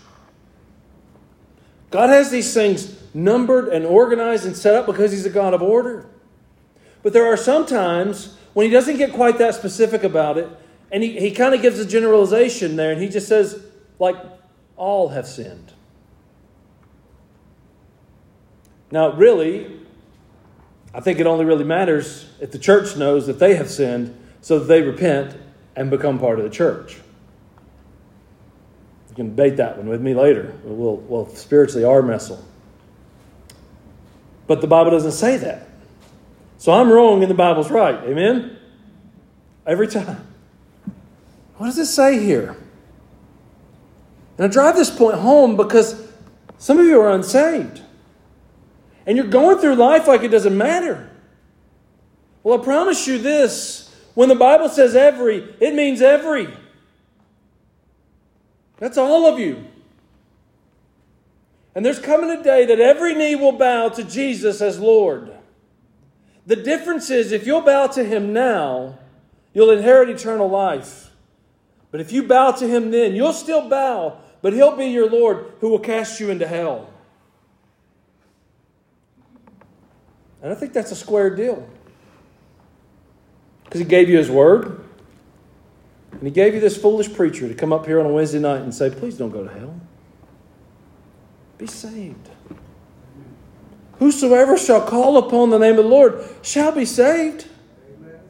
[1.90, 5.62] God has these things numbered and organized and set up because He's a God of
[5.62, 6.06] order.
[7.02, 10.48] But there are some times when He doesn't get quite that specific about it,
[10.92, 13.60] and He, he kind of gives a generalization there, and He just says,
[13.98, 14.14] like,
[14.76, 15.72] all have sinned.
[18.94, 19.80] Now, really,
[20.94, 24.60] I think it only really matters if the church knows that they have sinned so
[24.60, 25.36] that they repent
[25.74, 26.98] and become part of the church.
[29.08, 30.54] You can debate that one with me later.
[30.62, 32.40] We'll, we'll spiritually arm wrestle.
[34.46, 35.66] But the Bible doesn't say that.
[36.58, 37.96] So I'm wrong and the Bible's right.
[38.04, 38.56] Amen?
[39.66, 40.24] Every time.
[41.56, 42.56] What does it say here?
[44.38, 46.08] And I drive this point home because
[46.58, 47.80] some of you are unsaved.
[49.06, 51.10] And you're going through life like it doesn't matter.
[52.42, 56.48] Well, I promise you this when the Bible says every, it means every.
[58.78, 59.64] That's all of you.
[61.74, 65.32] And there's coming a day that every knee will bow to Jesus as Lord.
[66.46, 68.98] The difference is if you'll bow to Him now,
[69.52, 71.10] you'll inherit eternal life.
[71.90, 75.52] But if you bow to Him then, you'll still bow, but He'll be your Lord
[75.60, 76.90] who will cast you into hell.
[80.44, 81.66] And I think that's a square deal.
[83.64, 84.84] Because he gave you his word.
[86.12, 88.60] And he gave you this foolish preacher to come up here on a Wednesday night
[88.60, 89.80] and say, please don't go to hell.
[91.56, 92.28] Be saved.
[94.00, 97.46] Whosoever shall call upon the name of the Lord shall be saved.
[97.96, 98.20] Amen.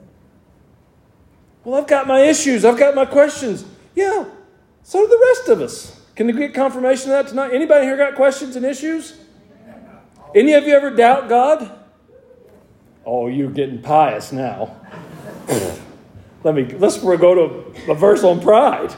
[1.65, 2.65] Well, I've got my issues.
[2.65, 3.65] I've got my questions.
[3.97, 4.25] Yeah,
[4.85, 6.01] so do the rest of us.
[6.15, 7.53] Can we get confirmation of that tonight?
[7.53, 9.19] Anybody here got questions and issues?
[10.33, 11.81] Any of you ever doubt God?
[13.07, 14.77] Oh, you're getting pious now.
[16.43, 18.95] Let me let's go to a verse on pride.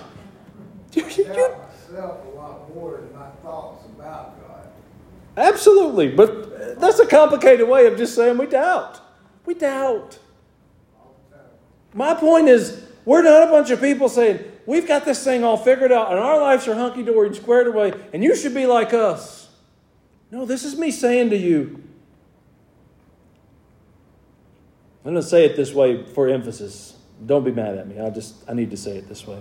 [0.96, 4.68] I doubt myself a lot more than my thoughts about God.
[5.36, 9.00] Absolutely, but that's a complicated way of just saying we doubt.
[9.44, 10.18] We doubt.
[10.98, 11.46] all the time.
[11.94, 15.56] My point is, we're not a bunch of people saying, we've got this thing all
[15.56, 18.66] figured out and our lives are hunky dory and squared away and you should be
[18.66, 19.48] like us.
[20.30, 21.84] No, this is me saying to you,
[25.06, 26.96] I'm going to say it this way for emphasis.
[27.24, 28.00] Don't be mad at me.
[28.00, 29.40] I just I need to say it this way.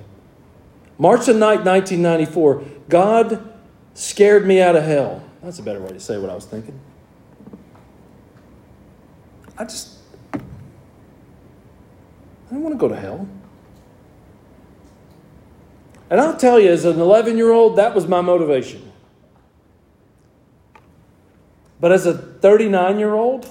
[0.99, 3.51] March the night 1994, God
[3.95, 5.23] scared me out of hell.
[5.41, 6.79] That's a better way to say what I was thinking.
[9.57, 9.97] I just
[10.35, 10.37] I
[12.51, 13.27] don't want to go to hell.
[16.11, 18.91] And I'll tell you, as an 11 year old, that was my motivation.
[21.79, 23.49] But as a 39 year old,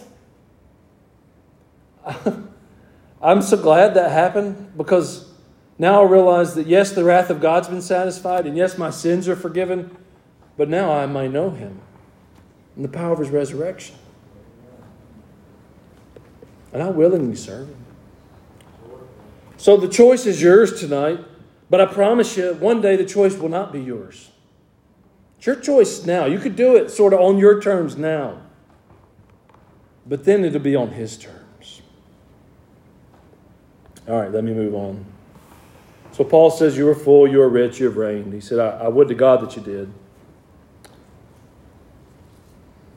[3.22, 5.32] I'm so glad that happened because
[5.78, 9.28] now I realize that yes, the wrath of God's been satisfied, and yes, my sins
[9.28, 9.96] are forgiven,
[10.56, 11.80] but now I may know Him
[12.76, 13.96] and the power of His resurrection.
[16.72, 17.84] And I willingly serve Him.
[19.56, 21.20] So the choice is yours tonight,
[21.70, 24.30] but I promise you, one day the choice will not be yours.
[25.38, 26.26] It's your choice now.
[26.26, 28.42] You could do it sort of on your terms now,
[30.06, 31.43] but then it'll be on His terms.
[34.06, 35.04] All right, let me move on.
[36.12, 38.32] So Paul says, You are full, you are rich, you have reigned.
[38.32, 39.92] He said, I, I would to God that you did.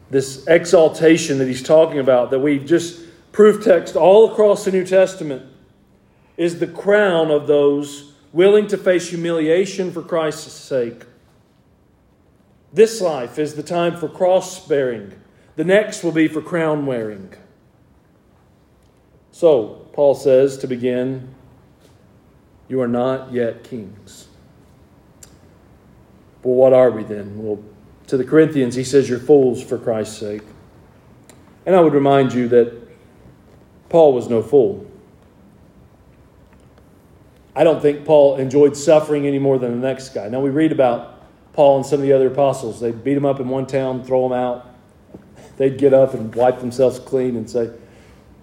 [0.10, 4.86] This exaltation that he's talking about, that we just proof text all across the New
[4.86, 5.44] Testament,
[6.38, 11.04] is the crown of those willing to face humiliation for Christ's sake.
[12.72, 15.14] This life is the time for cross bearing,
[15.56, 17.34] the next will be for crown wearing.
[19.32, 21.34] So, Paul says to begin,
[22.70, 24.28] You are not yet kings.
[26.44, 27.44] Well, what are we then?
[27.44, 27.64] Well,
[28.06, 30.44] to the Corinthians, he says, You're fools for Christ's sake.
[31.66, 32.76] And I would remind you that
[33.90, 34.86] Paul was no fool.
[37.56, 40.30] I don't think Paul enjoyed suffering any more than the next guy.
[40.30, 42.80] Now, we read about Paul and some of the other apostles.
[42.80, 44.76] They'd beat him up in one town, throw him out.
[45.58, 47.72] They'd get up and wipe themselves clean and say,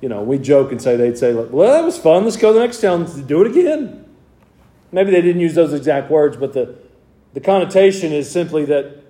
[0.04, 2.24] you know, we joke and say they'd say, "Well, that was fun.
[2.24, 4.04] Let's go to the next town and do it again."
[4.92, 6.74] Maybe they didn't use those exact words, but the
[7.32, 9.02] the connotation is simply that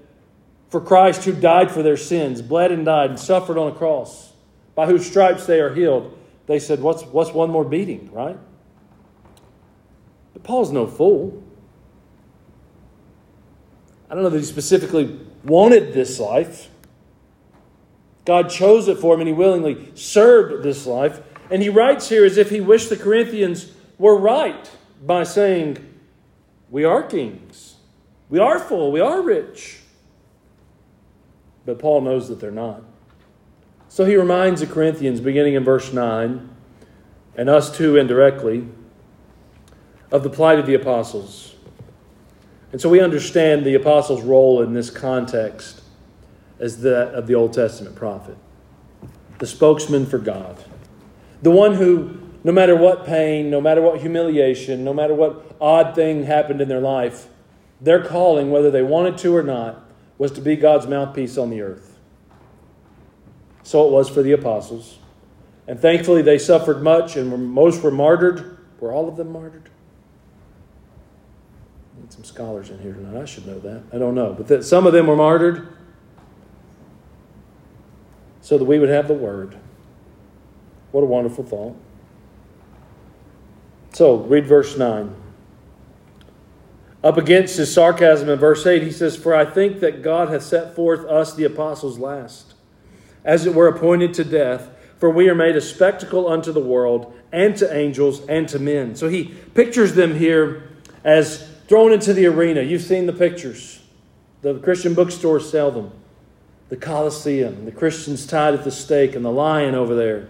[0.68, 4.34] for Christ, who died for their sins, bled and died and suffered on a cross,
[4.76, 8.38] by whose stripes they are healed, they said, "What's what's one more beating?" Right?
[10.32, 11.42] But Paul's no fool.
[14.08, 16.70] I don't know that he specifically wanted this life.
[18.24, 21.20] God chose it for him and he willingly served this life.
[21.50, 24.70] And he writes here as if he wished the Corinthians were right
[25.04, 25.78] by saying,
[26.70, 27.76] We are kings,
[28.30, 29.80] we are full, we are rich.
[31.66, 32.82] But Paul knows that they're not.
[33.88, 36.48] So he reminds the Corinthians, beginning in verse 9,
[37.36, 38.66] and us too indirectly,
[40.10, 41.54] of the plight of the apostles.
[42.72, 45.83] And so we understand the apostles' role in this context
[46.60, 48.36] as that of the Old Testament prophet,
[49.38, 50.62] the spokesman for God,
[51.42, 55.94] the one who, no matter what pain, no matter what humiliation, no matter what odd
[55.94, 57.28] thing happened in their life,
[57.80, 59.84] their calling, whether they wanted to or not,
[60.16, 61.98] was to be God's mouthpiece on the earth.
[63.62, 64.98] So it was for the apostles.
[65.66, 68.58] And thankfully, they suffered much, and most were martyred.
[68.80, 69.70] Were all of them martyred?
[71.96, 73.20] I Need some scholars in here tonight.
[73.20, 73.82] I should know that.
[73.92, 74.34] I don't know.
[74.34, 75.73] But that some of them were martyred
[78.44, 79.56] so that we would have the Word.
[80.92, 81.74] What a wonderful thought.
[83.94, 85.16] So, read verse 9.
[87.02, 90.42] Up against his sarcasm in verse 8, he says, For I think that God hath
[90.42, 92.52] set forth us, the apostles, last,
[93.24, 97.14] as it were appointed to death, for we are made a spectacle unto the world,
[97.32, 98.94] and to angels, and to men.
[98.94, 100.68] So he pictures them here
[101.02, 102.60] as thrown into the arena.
[102.60, 103.80] You've seen the pictures.
[104.42, 105.92] The Christian bookstores sell them
[106.74, 110.26] the Colosseum, the Christians tied at the stake, and the lion over there.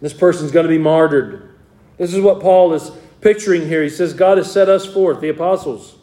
[0.00, 1.56] This person's going to be martyred.
[1.96, 3.84] This is what Paul is picturing here.
[3.84, 5.94] He says, God has set us forth, the apostles,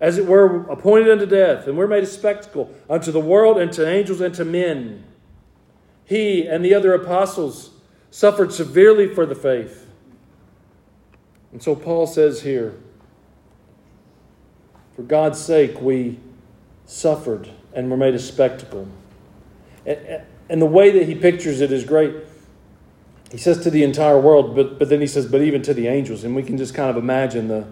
[0.00, 3.72] as it were appointed unto death, and we're made a spectacle unto the world, and
[3.74, 5.04] to angels, and to men.
[6.04, 7.70] He and the other apostles
[8.10, 9.86] suffered severely for the faith.
[11.52, 12.74] And so Paul says here,
[14.96, 16.18] for God's sake, we
[16.86, 18.88] suffered and we were made a spectacle.
[19.86, 22.14] And the way that he pictures it is great.
[23.30, 25.86] He says to the entire world, but, but then he says, but even to the
[25.86, 26.24] angels.
[26.24, 27.66] And we can just kind of imagine the,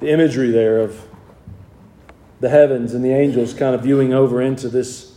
[0.00, 1.06] the imagery there of
[2.40, 5.14] the heavens and the angels kind of viewing over into this,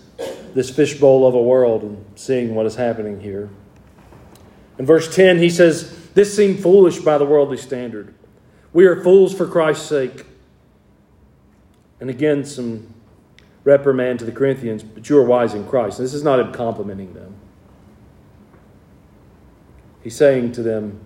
[0.54, 3.50] this fishbowl of a world and seeing what is happening here.
[4.78, 8.14] In verse 10, he says, This seemed foolish by the worldly standard.
[8.72, 10.26] We are fools for Christ's sake.
[12.00, 12.93] And again, some
[13.64, 15.98] reprimand to the Corinthians, but you are wise in Christ.
[15.98, 17.36] This is not him complimenting them.
[20.02, 21.00] He's saying to them,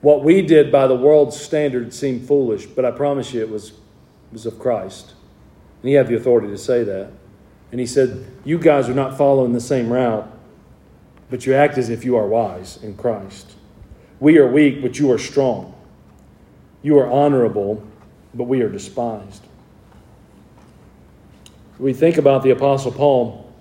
[0.00, 3.72] What we did by the world's standard seemed foolish, but I promise you it was
[4.32, 5.14] was of Christ.
[5.82, 7.10] And he had the authority to say that.
[7.70, 10.30] And he said, You guys are not following the same route,
[11.30, 13.52] but you act as if you are wise in Christ.
[14.20, 15.74] We are weak, but you are strong.
[16.82, 17.82] You are honorable,
[18.34, 19.42] but we are despised.
[21.78, 23.52] We think about the Apostle Paul,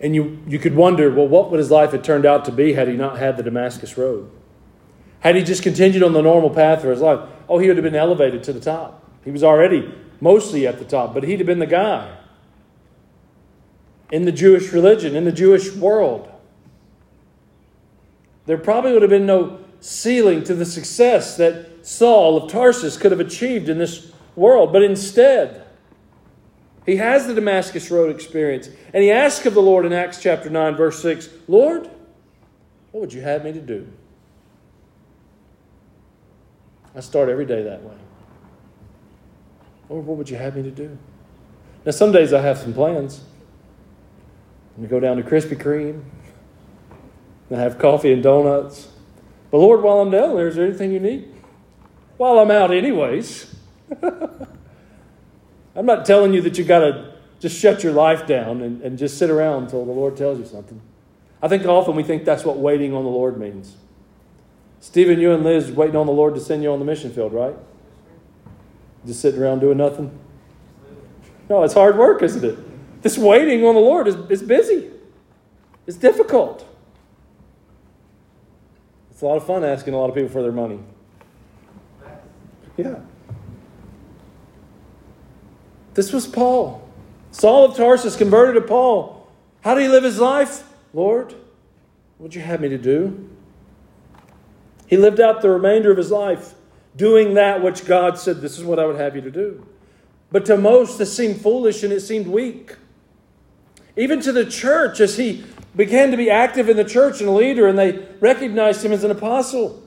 [0.00, 2.72] and you, you could wonder, well, what would his life have turned out to be
[2.72, 4.30] had he not had the Damascus Road?
[5.20, 7.28] Had he just continued on the normal path for his life?
[7.48, 9.02] Oh, he would have been elevated to the top.
[9.24, 12.16] He was already mostly at the top, but he'd have been the guy
[14.10, 16.30] in the Jewish religion, in the Jewish world.
[18.46, 23.10] There probably would have been no ceiling to the success that Saul of Tarsus could
[23.10, 25.65] have achieved in this world, but instead,
[26.86, 30.48] he has the Damascus Road experience, and he asks of the Lord in Acts chapter
[30.48, 31.90] 9, verse 6 Lord,
[32.92, 33.86] what would you have me to do?
[36.94, 37.96] I start every day that way.
[39.90, 40.96] Lord, what would you have me to do?
[41.84, 43.20] Now, some days I have some plans.
[44.78, 46.02] We go down to Krispy Kreme
[47.50, 48.88] and have coffee and donuts.
[49.50, 51.32] But Lord, while I'm down there, is there anything you need?
[52.16, 53.54] While I'm out, anyways.
[55.76, 58.98] I'm not telling you that you got to just shut your life down and, and
[58.98, 60.80] just sit around until the Lord tells you something.
[61.42, 63.76] I think often we think that's what waiting on the Lord means.
[64.80, 67.32] Stephen, you and Liz waiting on the Lord to send you on the mission field,
[67.32, 67.54] right?
[69.06, 70.18] Just sitting around doing nothing?
[71.48, 73.02] No, it's hard work, isn't it?
[73.02, 74.90] This waiting on the Lord is, is busy.
[75.86, 76.66] It's difficult.
[79.10, 80.80] It's a lot of fun asking a lot of people for their money.
[82.76, 82.96] Yeah.
[85.96, 86.86] This was Paul.
[87.30, 89.26] Saul of Tarsus converted to Paul.
[89.62, 90.62] How did he live his life?
[90.92, 91.38] Lord, what
[92.18, 93.30] would you have me to do?
[94.86, 96.54] He lived out the remainder of his life
[96.96, 99.66] doing that which God said, This is what I would have you to do.
[100.30, 102.76] But to most, this seemed foolish and it seemed weak.
[103.96, 107.32] Even to the church, as he began to be active in the church and a
[107.32, 109.82] leader, and they recognized him as an apostle.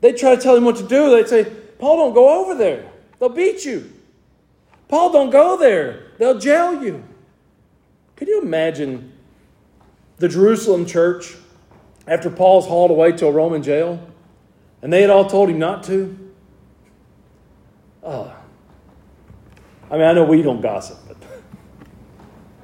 [0.00, 1.10] They try to tell him what to do.
[1.10, 1.44] They'd say,
[1.78, 2.90] Paul, don't go over there.
[3.18, 3.92] They'll beat you.
[4.94, 6.04] Paul, don't go there.
[6.18, 7.02] They'll jail you.
[8.14, 9.12] Can you imagine
[10.18, 11.34] the Jerusalem church
[12.06, 13.98] after Paul's hauled away to a Roman jail?
[14.82, 16.16] And they had all told him not to.
[18.04, 18.36] Oh.
[19.90, 21.16] I mean, I know we don't gossip, but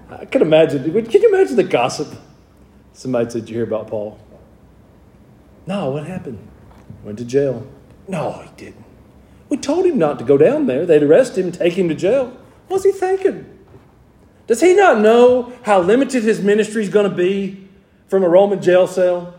[0.20, 0.84] I can imagine.
[0.84, 2.16] Can you imagine the gossip?
[2.92, 4.20] Somebody said, you hear about Paul?
[5.66, 6.38] No, what happened?
[7.02, 7.66] Went to jail.
[8.06, 8.84] No, he didn't.
[9.50, 10.86] We told him not to go down there.
[10.86, 12.34] They'd arrest him, take him to jail.
[12.68, 13.58] What's he thinking?
[14.46, 17.68] Does he not know how limited his ministry is going to be
[18.06, 19.34] from a Roman jail cell?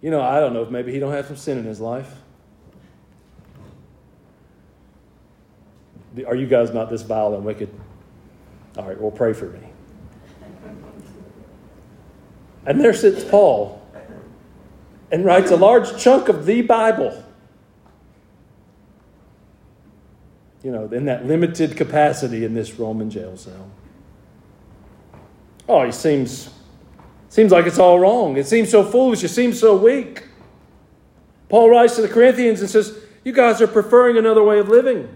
[0.00, 2.10] You know, I don't know if maybe he don't have some sin in his life.
[6.26, 7.68] Are you guys not this vile and wicked?
[8.76, 9.60] All right, well, pray for me.
[12.66, 13.82] And there sits Paul
[15.12, 17.24] and writes a large chunk of the Bible.
[20.64, 23.70] You know, in that limited capacity in this Roman jail cell.
[25.68, 26.50] Oh, he seems
[27.34, 28.36] Seems like it's all wrong.
[28.36, 29.24] It seems so foolish.
[29.24, 30.22] It seems so weak.
[31.48, 35.08] Paul writes to the Corinthians and says, You guys are preferring another way of living.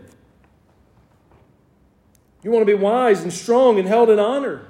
[2.43, 4.67] You want to be wise and strong and held in honor.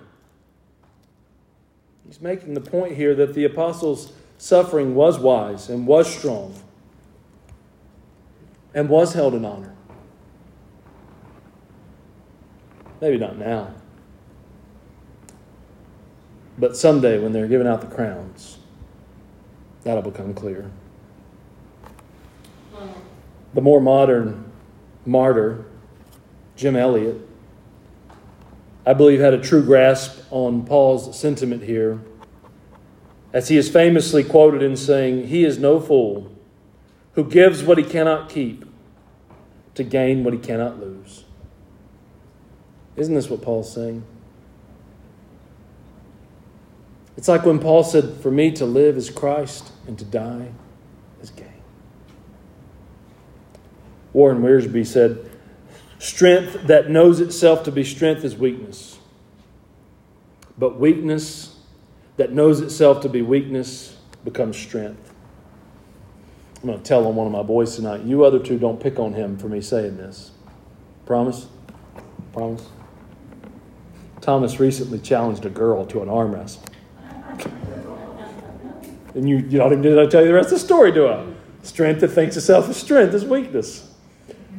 [2.06, 6.54] He's making the point here that the apostles' suffering was wise and was strong
[8.74, 9.74] and was held in honor.
[13.01, 13.74] Maybe not now.
[16.59, 18.59] But someday, when they're giving out the crowns,
[19.84, 20.70] that'll become clear.
[23.55, 24.51] The more modern
[25.07, 25.64] martyr,
[26.57, 27.16] Jim Elliot,
[28.84, 32.01] I believe had a true grasp on Paul's sentiment here,
[33.32, 36.32] as he is famously quoted in saying, He is no fool
[37.12, 38.64] who gives what he cannot keep
[39.74, 41.24] to gain what he cannot lose.
[42.99, 44.03] Isn't this what Paul's saying?
[47.16, 50.49] It's like when Paul said, For me to live is Christ and to die
[51.22, 51.46] is gain.
[54.12, 55.30] Warren Wiersbe said,
[56.01, 58.99] Strength that knows itself to be strength is weakness.
[60.57, 61.57] But weakness
[62.16, 65.12] that knows itself to be weakness becomes strength.
[66.57, 68.03] I'm going to tell on one of my boys tonight.
[68.03, 70.32] You other two don't pick on him for me saying this.
[71.07, 71.46] Promise?
[72.32, 72.66] Promise?
[74.28, 76.62] Thomas recently challenged a girl to an arm wrestle.
[79.14, 81.08] And you, you don't even did I tell you the rest of the story, do
[81.08, 81.24] I?
[81.62, 83.90] Strength that thinks itself is strength is weakness.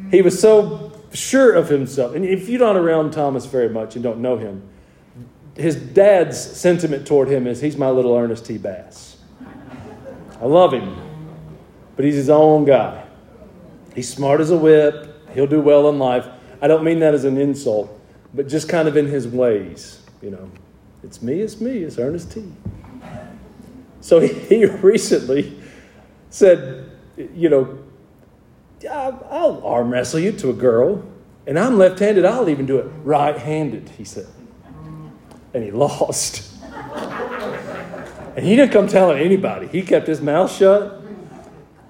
[0.09, 2.15] He was so sure of himself.
[2.15, 4.67] And if you're not around Thomas very much and don't know him,
[5.55, 8.57] his dad's sentiment toward him is he's my little Ernest T.
[8.57, 9.17] Bass.
[10.41, 10.97] I love him,
[11.95, 13.03] but he's his own guy.
[13.93, 15.29] He's smart as a whip.
[15.35, 16.27] He'll do well in life.
[16.59, 17.98] I don't mean that as an insult,
[18.33, 20.49] but just kind of in his ways, you know.
[21.03, 22.43] It's me, it's me, it's Ernest T.
[24.01, 25.57] So he recently
[26.29, 27.79] said, you know,
[28.89, 31.03] I'll arm wrestle you to a girl,
[31.47, 34.27] and I'm left handed, I'll even do it right handed, he said.
[35.53, 36.53] And he lost.
[36.63, 39.67] and he didn't come telling anybody.
[39.67, 41.01] He kept his mouth shut.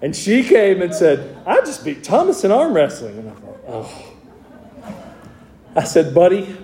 [0.01, 3.17] And she came and said, I just beat Thomas in arm wrestling.
[3.17, 4.05] And I thought, oh.
[5.75, 6.57] I said, buddy,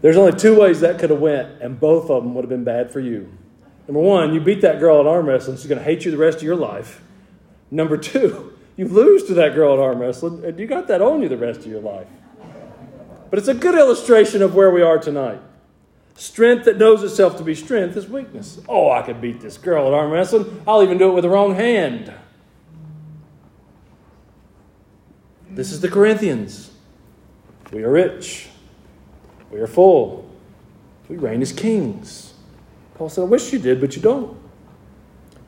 [0.00, 2.64] there's only two ways that could have went, and both of them would have been
[2.64, 3.30] bad for you.
[3.86, 6.16] Number one, you beat that girl at arm wrestling, she's going to hate you the
[6.16, 7.02] rest of your life.
[7.70, 11.22] Number two, you lose to that girl at arm wrestling, and you got that on
[11.22, 12.08] you the rest of your life.
[13.30, 15.40] But it's a good illustration of where we are tonight.
[16.16, 18.60] Strength that knows itself to be strength is weakness.
[18.68, 20.62] Oh, I could beat this girl at arm wrestling.
[20.66, 22.12] I'll even do it with the wrong hand.
[25.48, 26.71] This is the Corinthians.
[27.72, 28.48] We are rich.
[29.50, 30.30] We are full.
[31.08, 32.34] We reign as kings.
[32.94, 34.38] Paul said, I wish you did, but you don't.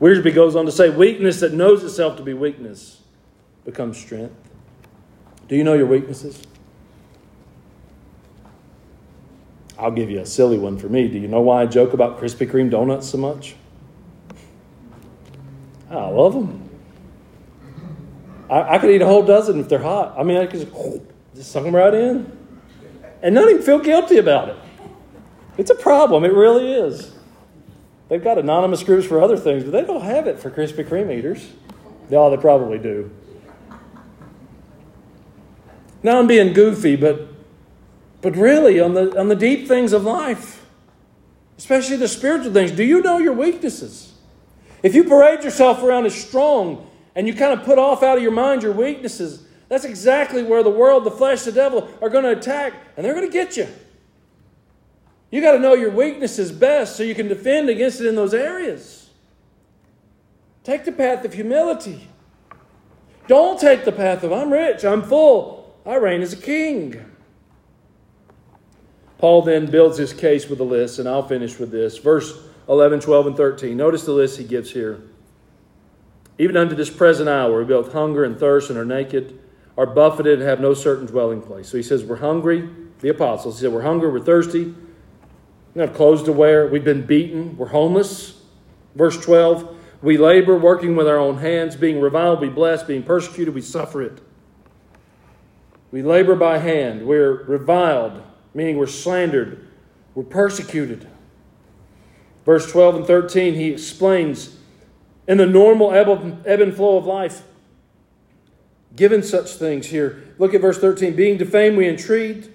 [0.01, 3.01] Wiersbe goes on to say, weakness that knows itself to be weakness
[3.63, 4.35] becomes strength.
[5.47, 6.41] Do you know your weaknesses?
[9.77, 11.07] I'll give you a silly one for me.
[11.07, 13.55] Do you know why I joke about Krispy Kreme donuts so much?
[15.89, 16.69] I love them.
[18.49, 20.15] I, I could eat a whole dozen if they're hot.
[20.17, 20.71] I mean, I could just,
[21.35, 22.31] just suck them right in
[23.21, 24.57] and not even feel guilty about it.
[25.57, 26.23] It's a problem.
[26.23, 27.13] It really is.
[28.07, 31.11] They've got anonymous groups for other things, but they don't have it for Krispy Kreme
[31.11, 31.51] eaters.
[32.09, 33.11] No, they probably do.
[36.03, 37.27] Now I'm being goofy, but
[38.21, 40.65] but really on the on the deep things of life,
[41.57, 44.13] especially the spiritual things, do you know your weaknesses?
[44.83, 48.23] If you parade yourself around as strong and you kind of put off out of
[48.23, 52.23] your mind your weaknesses, that's exactly where the world, the flesh, the devil are going
[52.23, 53.67] to attack, and they're going to get you.
[55.31, 58.33] You got to know your weaknesses best so you can defend against it in those
[58.33, 59.09] areas.
[60.63, 62.07] Take the path of humility.
[63.27, 67.11] Don't take the path of I'm rich, I'm full, I reign as a king.
[69.17, 71.97] Paul then builds his case with a list, and I'll finish with this.
[71.97, 72.37] Verse
[72.67, 73.75] 11, 12, and 13.
[73.75, 75.01] Notice the list he gives here.
[76.37, 79.39] Even unto this present hour, we both hunger and thirst and are naked,
[79.77, 81.69] are buffeted and have no certain dwelling place.
[81.69, 82.69] So he says, We're hungry,
[82.99, 83.59] the apostles.
[83.59, 84.73] He said, We're hungry, we're thirsty,
[85.73, 88.41] we have clothes to wear, we've been beaten, we're homeless.
[88.95, 93.53] Verse 12, we labor, working with our own hands, being reviled, we bless, being persecuted,
[93.53, 94.21] we suffer it.
[95.91, 97.07] We labor by hand.
[97.07, 98.21] We're reviled,
[98.53, 99.67] meaning we're slandered.
[100.13, 101.07] We're persecuted.
[102.45, 104.57] Verse 12 and 13, he explains
[105.27, 106.09] in the normal ebb
[106.45, 107.43] and flow of life,
[108.95, 110.23] given such things here.
[110.37, 111.15] Look at verse 13.
[111.15, 112.49] Being defamed, we entreat.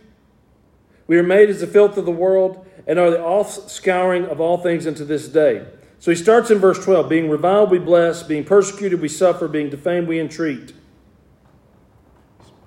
[1.06, 4.58] We are made as the filth of the world and are the offscouring of all
[4.58, 5.66] things unto this day.
[5.98, 9.68] So he starts in verse 12 being reviled, we bless, being persecuted, we suffer, being
[9.68, 10.72] defamed, we entreat.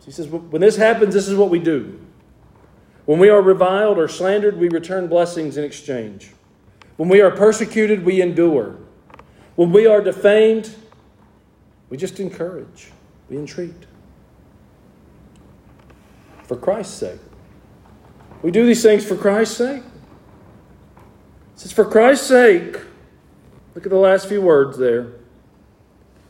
[0.06, 2.00] He says, when this happens, this is what we do.
[3.06, 6.32] When we are reviled or slandered, we return blessings in exchange.
[6.96, 8.78] When we are persecuted, we endure.
[9.56, 10.76] When we are defamed,
[11.90, 12.93] we just encourage,
[13.34, 13.74] we entreat.
[16.44, 17.20] For Christ's sake.
[18.44, 19.82] We do these things for Christ's sake.
[19.82, 22.78] It says, For Christ's sake.
[23.74, 25.14] Look at the last few words there.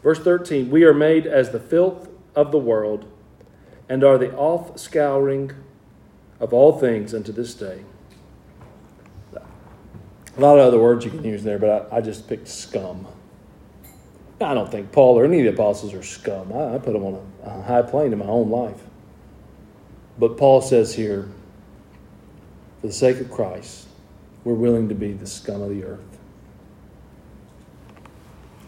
[0.02, 3.06] Verse 13 We are made as the filth of the world
[3.90, 5.52] and are the off scouring
[6.40, 7.84] of all things unto this day.
[9.36, 13.08] A lot of other words you can use there, but I, I just picked scum.
[14.44, 16.52] I don't think Paul or any of the apostles are scum.
[16.54, 18.82] I, I put them on a, a high plane in my own life.
[20.18, 21.30] But Paul says here,
[22.82, 23.88] for the sake of Christ,
[24.44, 26.20] we're willing to be the scum of the earth.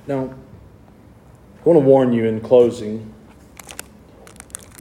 [0.07, 3.13] Now, I want to warn you in closing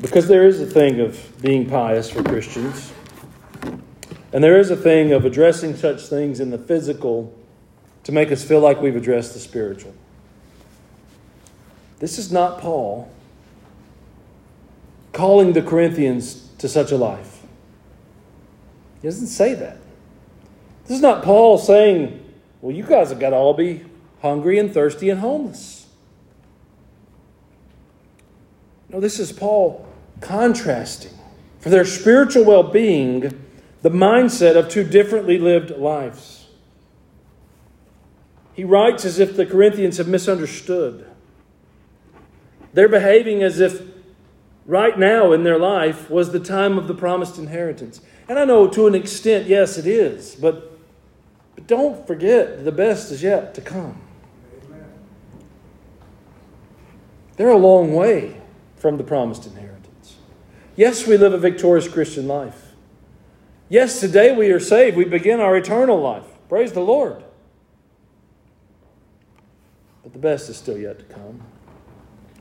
[0.01, 2.93] Because there is a thing of being pious for Christians,
[4.33, 7.33] and there is a thing of addressing such things in the physical
[8.03, 9.95] to make us feel like we've addressed the spiritual.
[12.05, 13.11] This is not Paul
[15.15, 17.41] calling the Corinthians to such a life.
[19.01, 19.79] He doesn't say that.
[20.83, 22.23] This is not Paul saying,
[22.61, 23.87] well, you guys have got to all be
[24.21, 25.87] hungry and thirsty and homeless.
[28.91, 29.89] No, this is Paul
[30.21, 31.15] contrasting
[31.59, 33.33] for their spiritual well being
[33.81, 36.49] the mindset of two differently lived lives.
[38.53, 41.13] He writes as if the Corinthians have misunderstood.
[42.75, 43.83] They're behaving as if
[44.67, 48.01] right now in their life was the time of the promised inheritance.
[48.29, 50.35] And I know to an extent, yes, it is.
[50.35, 50.77] But,
[51.55, 54.01] but don't forget, the best is yet to come.
[57.37, 58.41] They're a long way
[58.77, 60.17] from the promised inheritance.
[60.77, 62.73] Yes, we live a victorious Christian life.
[63.69, 64.97] Yes, today we are saved.
[64.97, 66.25] We begin our eternal life.
[66.49, 67.23] Praise the Lord.
[70.03, 71.41] But the best is still yet to come.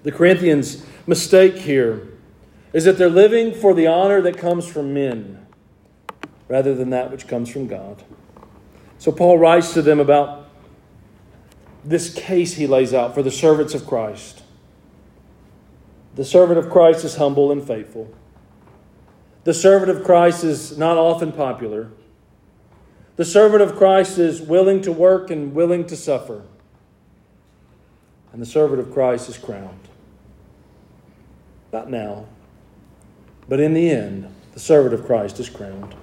[0.04, 2.08] The Corinthians' mistake here
[2.74, 5.46] is that they're living for the honor that comes from men
[6.48, 8.04] rather than that which comes from God.
[8.98, 10.50] So Paul writes to them about
[11.84, 14.44] this case he lays out for the servants of Christ.
[16.16, 18.14] The servant of Christ is humble and faithful.
[19.44, 21.90] The servant of Christ is not often popular.
[23.16, 26.44] The servant of Christ is willing to work and willing to suffer.
[28.32, 29.83] And the servant of Christ is crowned.
[31.74, 32.28] Not now,
[33.50, 35.96] but in the end, the servant of Christ is crowned.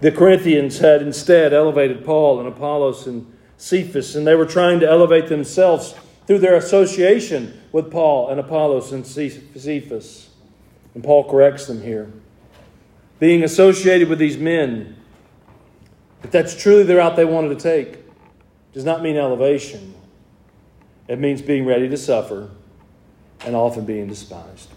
[0.00, 4.88] The Corinthians had instead elevated Paul and Apollos and Cephas, and they were trying to
[4.88, 5.96] elevate themselves
[6.28, 10.30] through their association with Paul and Apollos and Cephas.
[10.94, 12.12] And Paul corrects them here.
[13.18, 14.96] Being associated with these men,
[16.22, 17.98] if that's truly the route they wanted to take,
[18.72, 19.96] does not mean elevation.
[21.08, 22.50] It means being ready to suffer
[23.44, 24.68] and often being despised.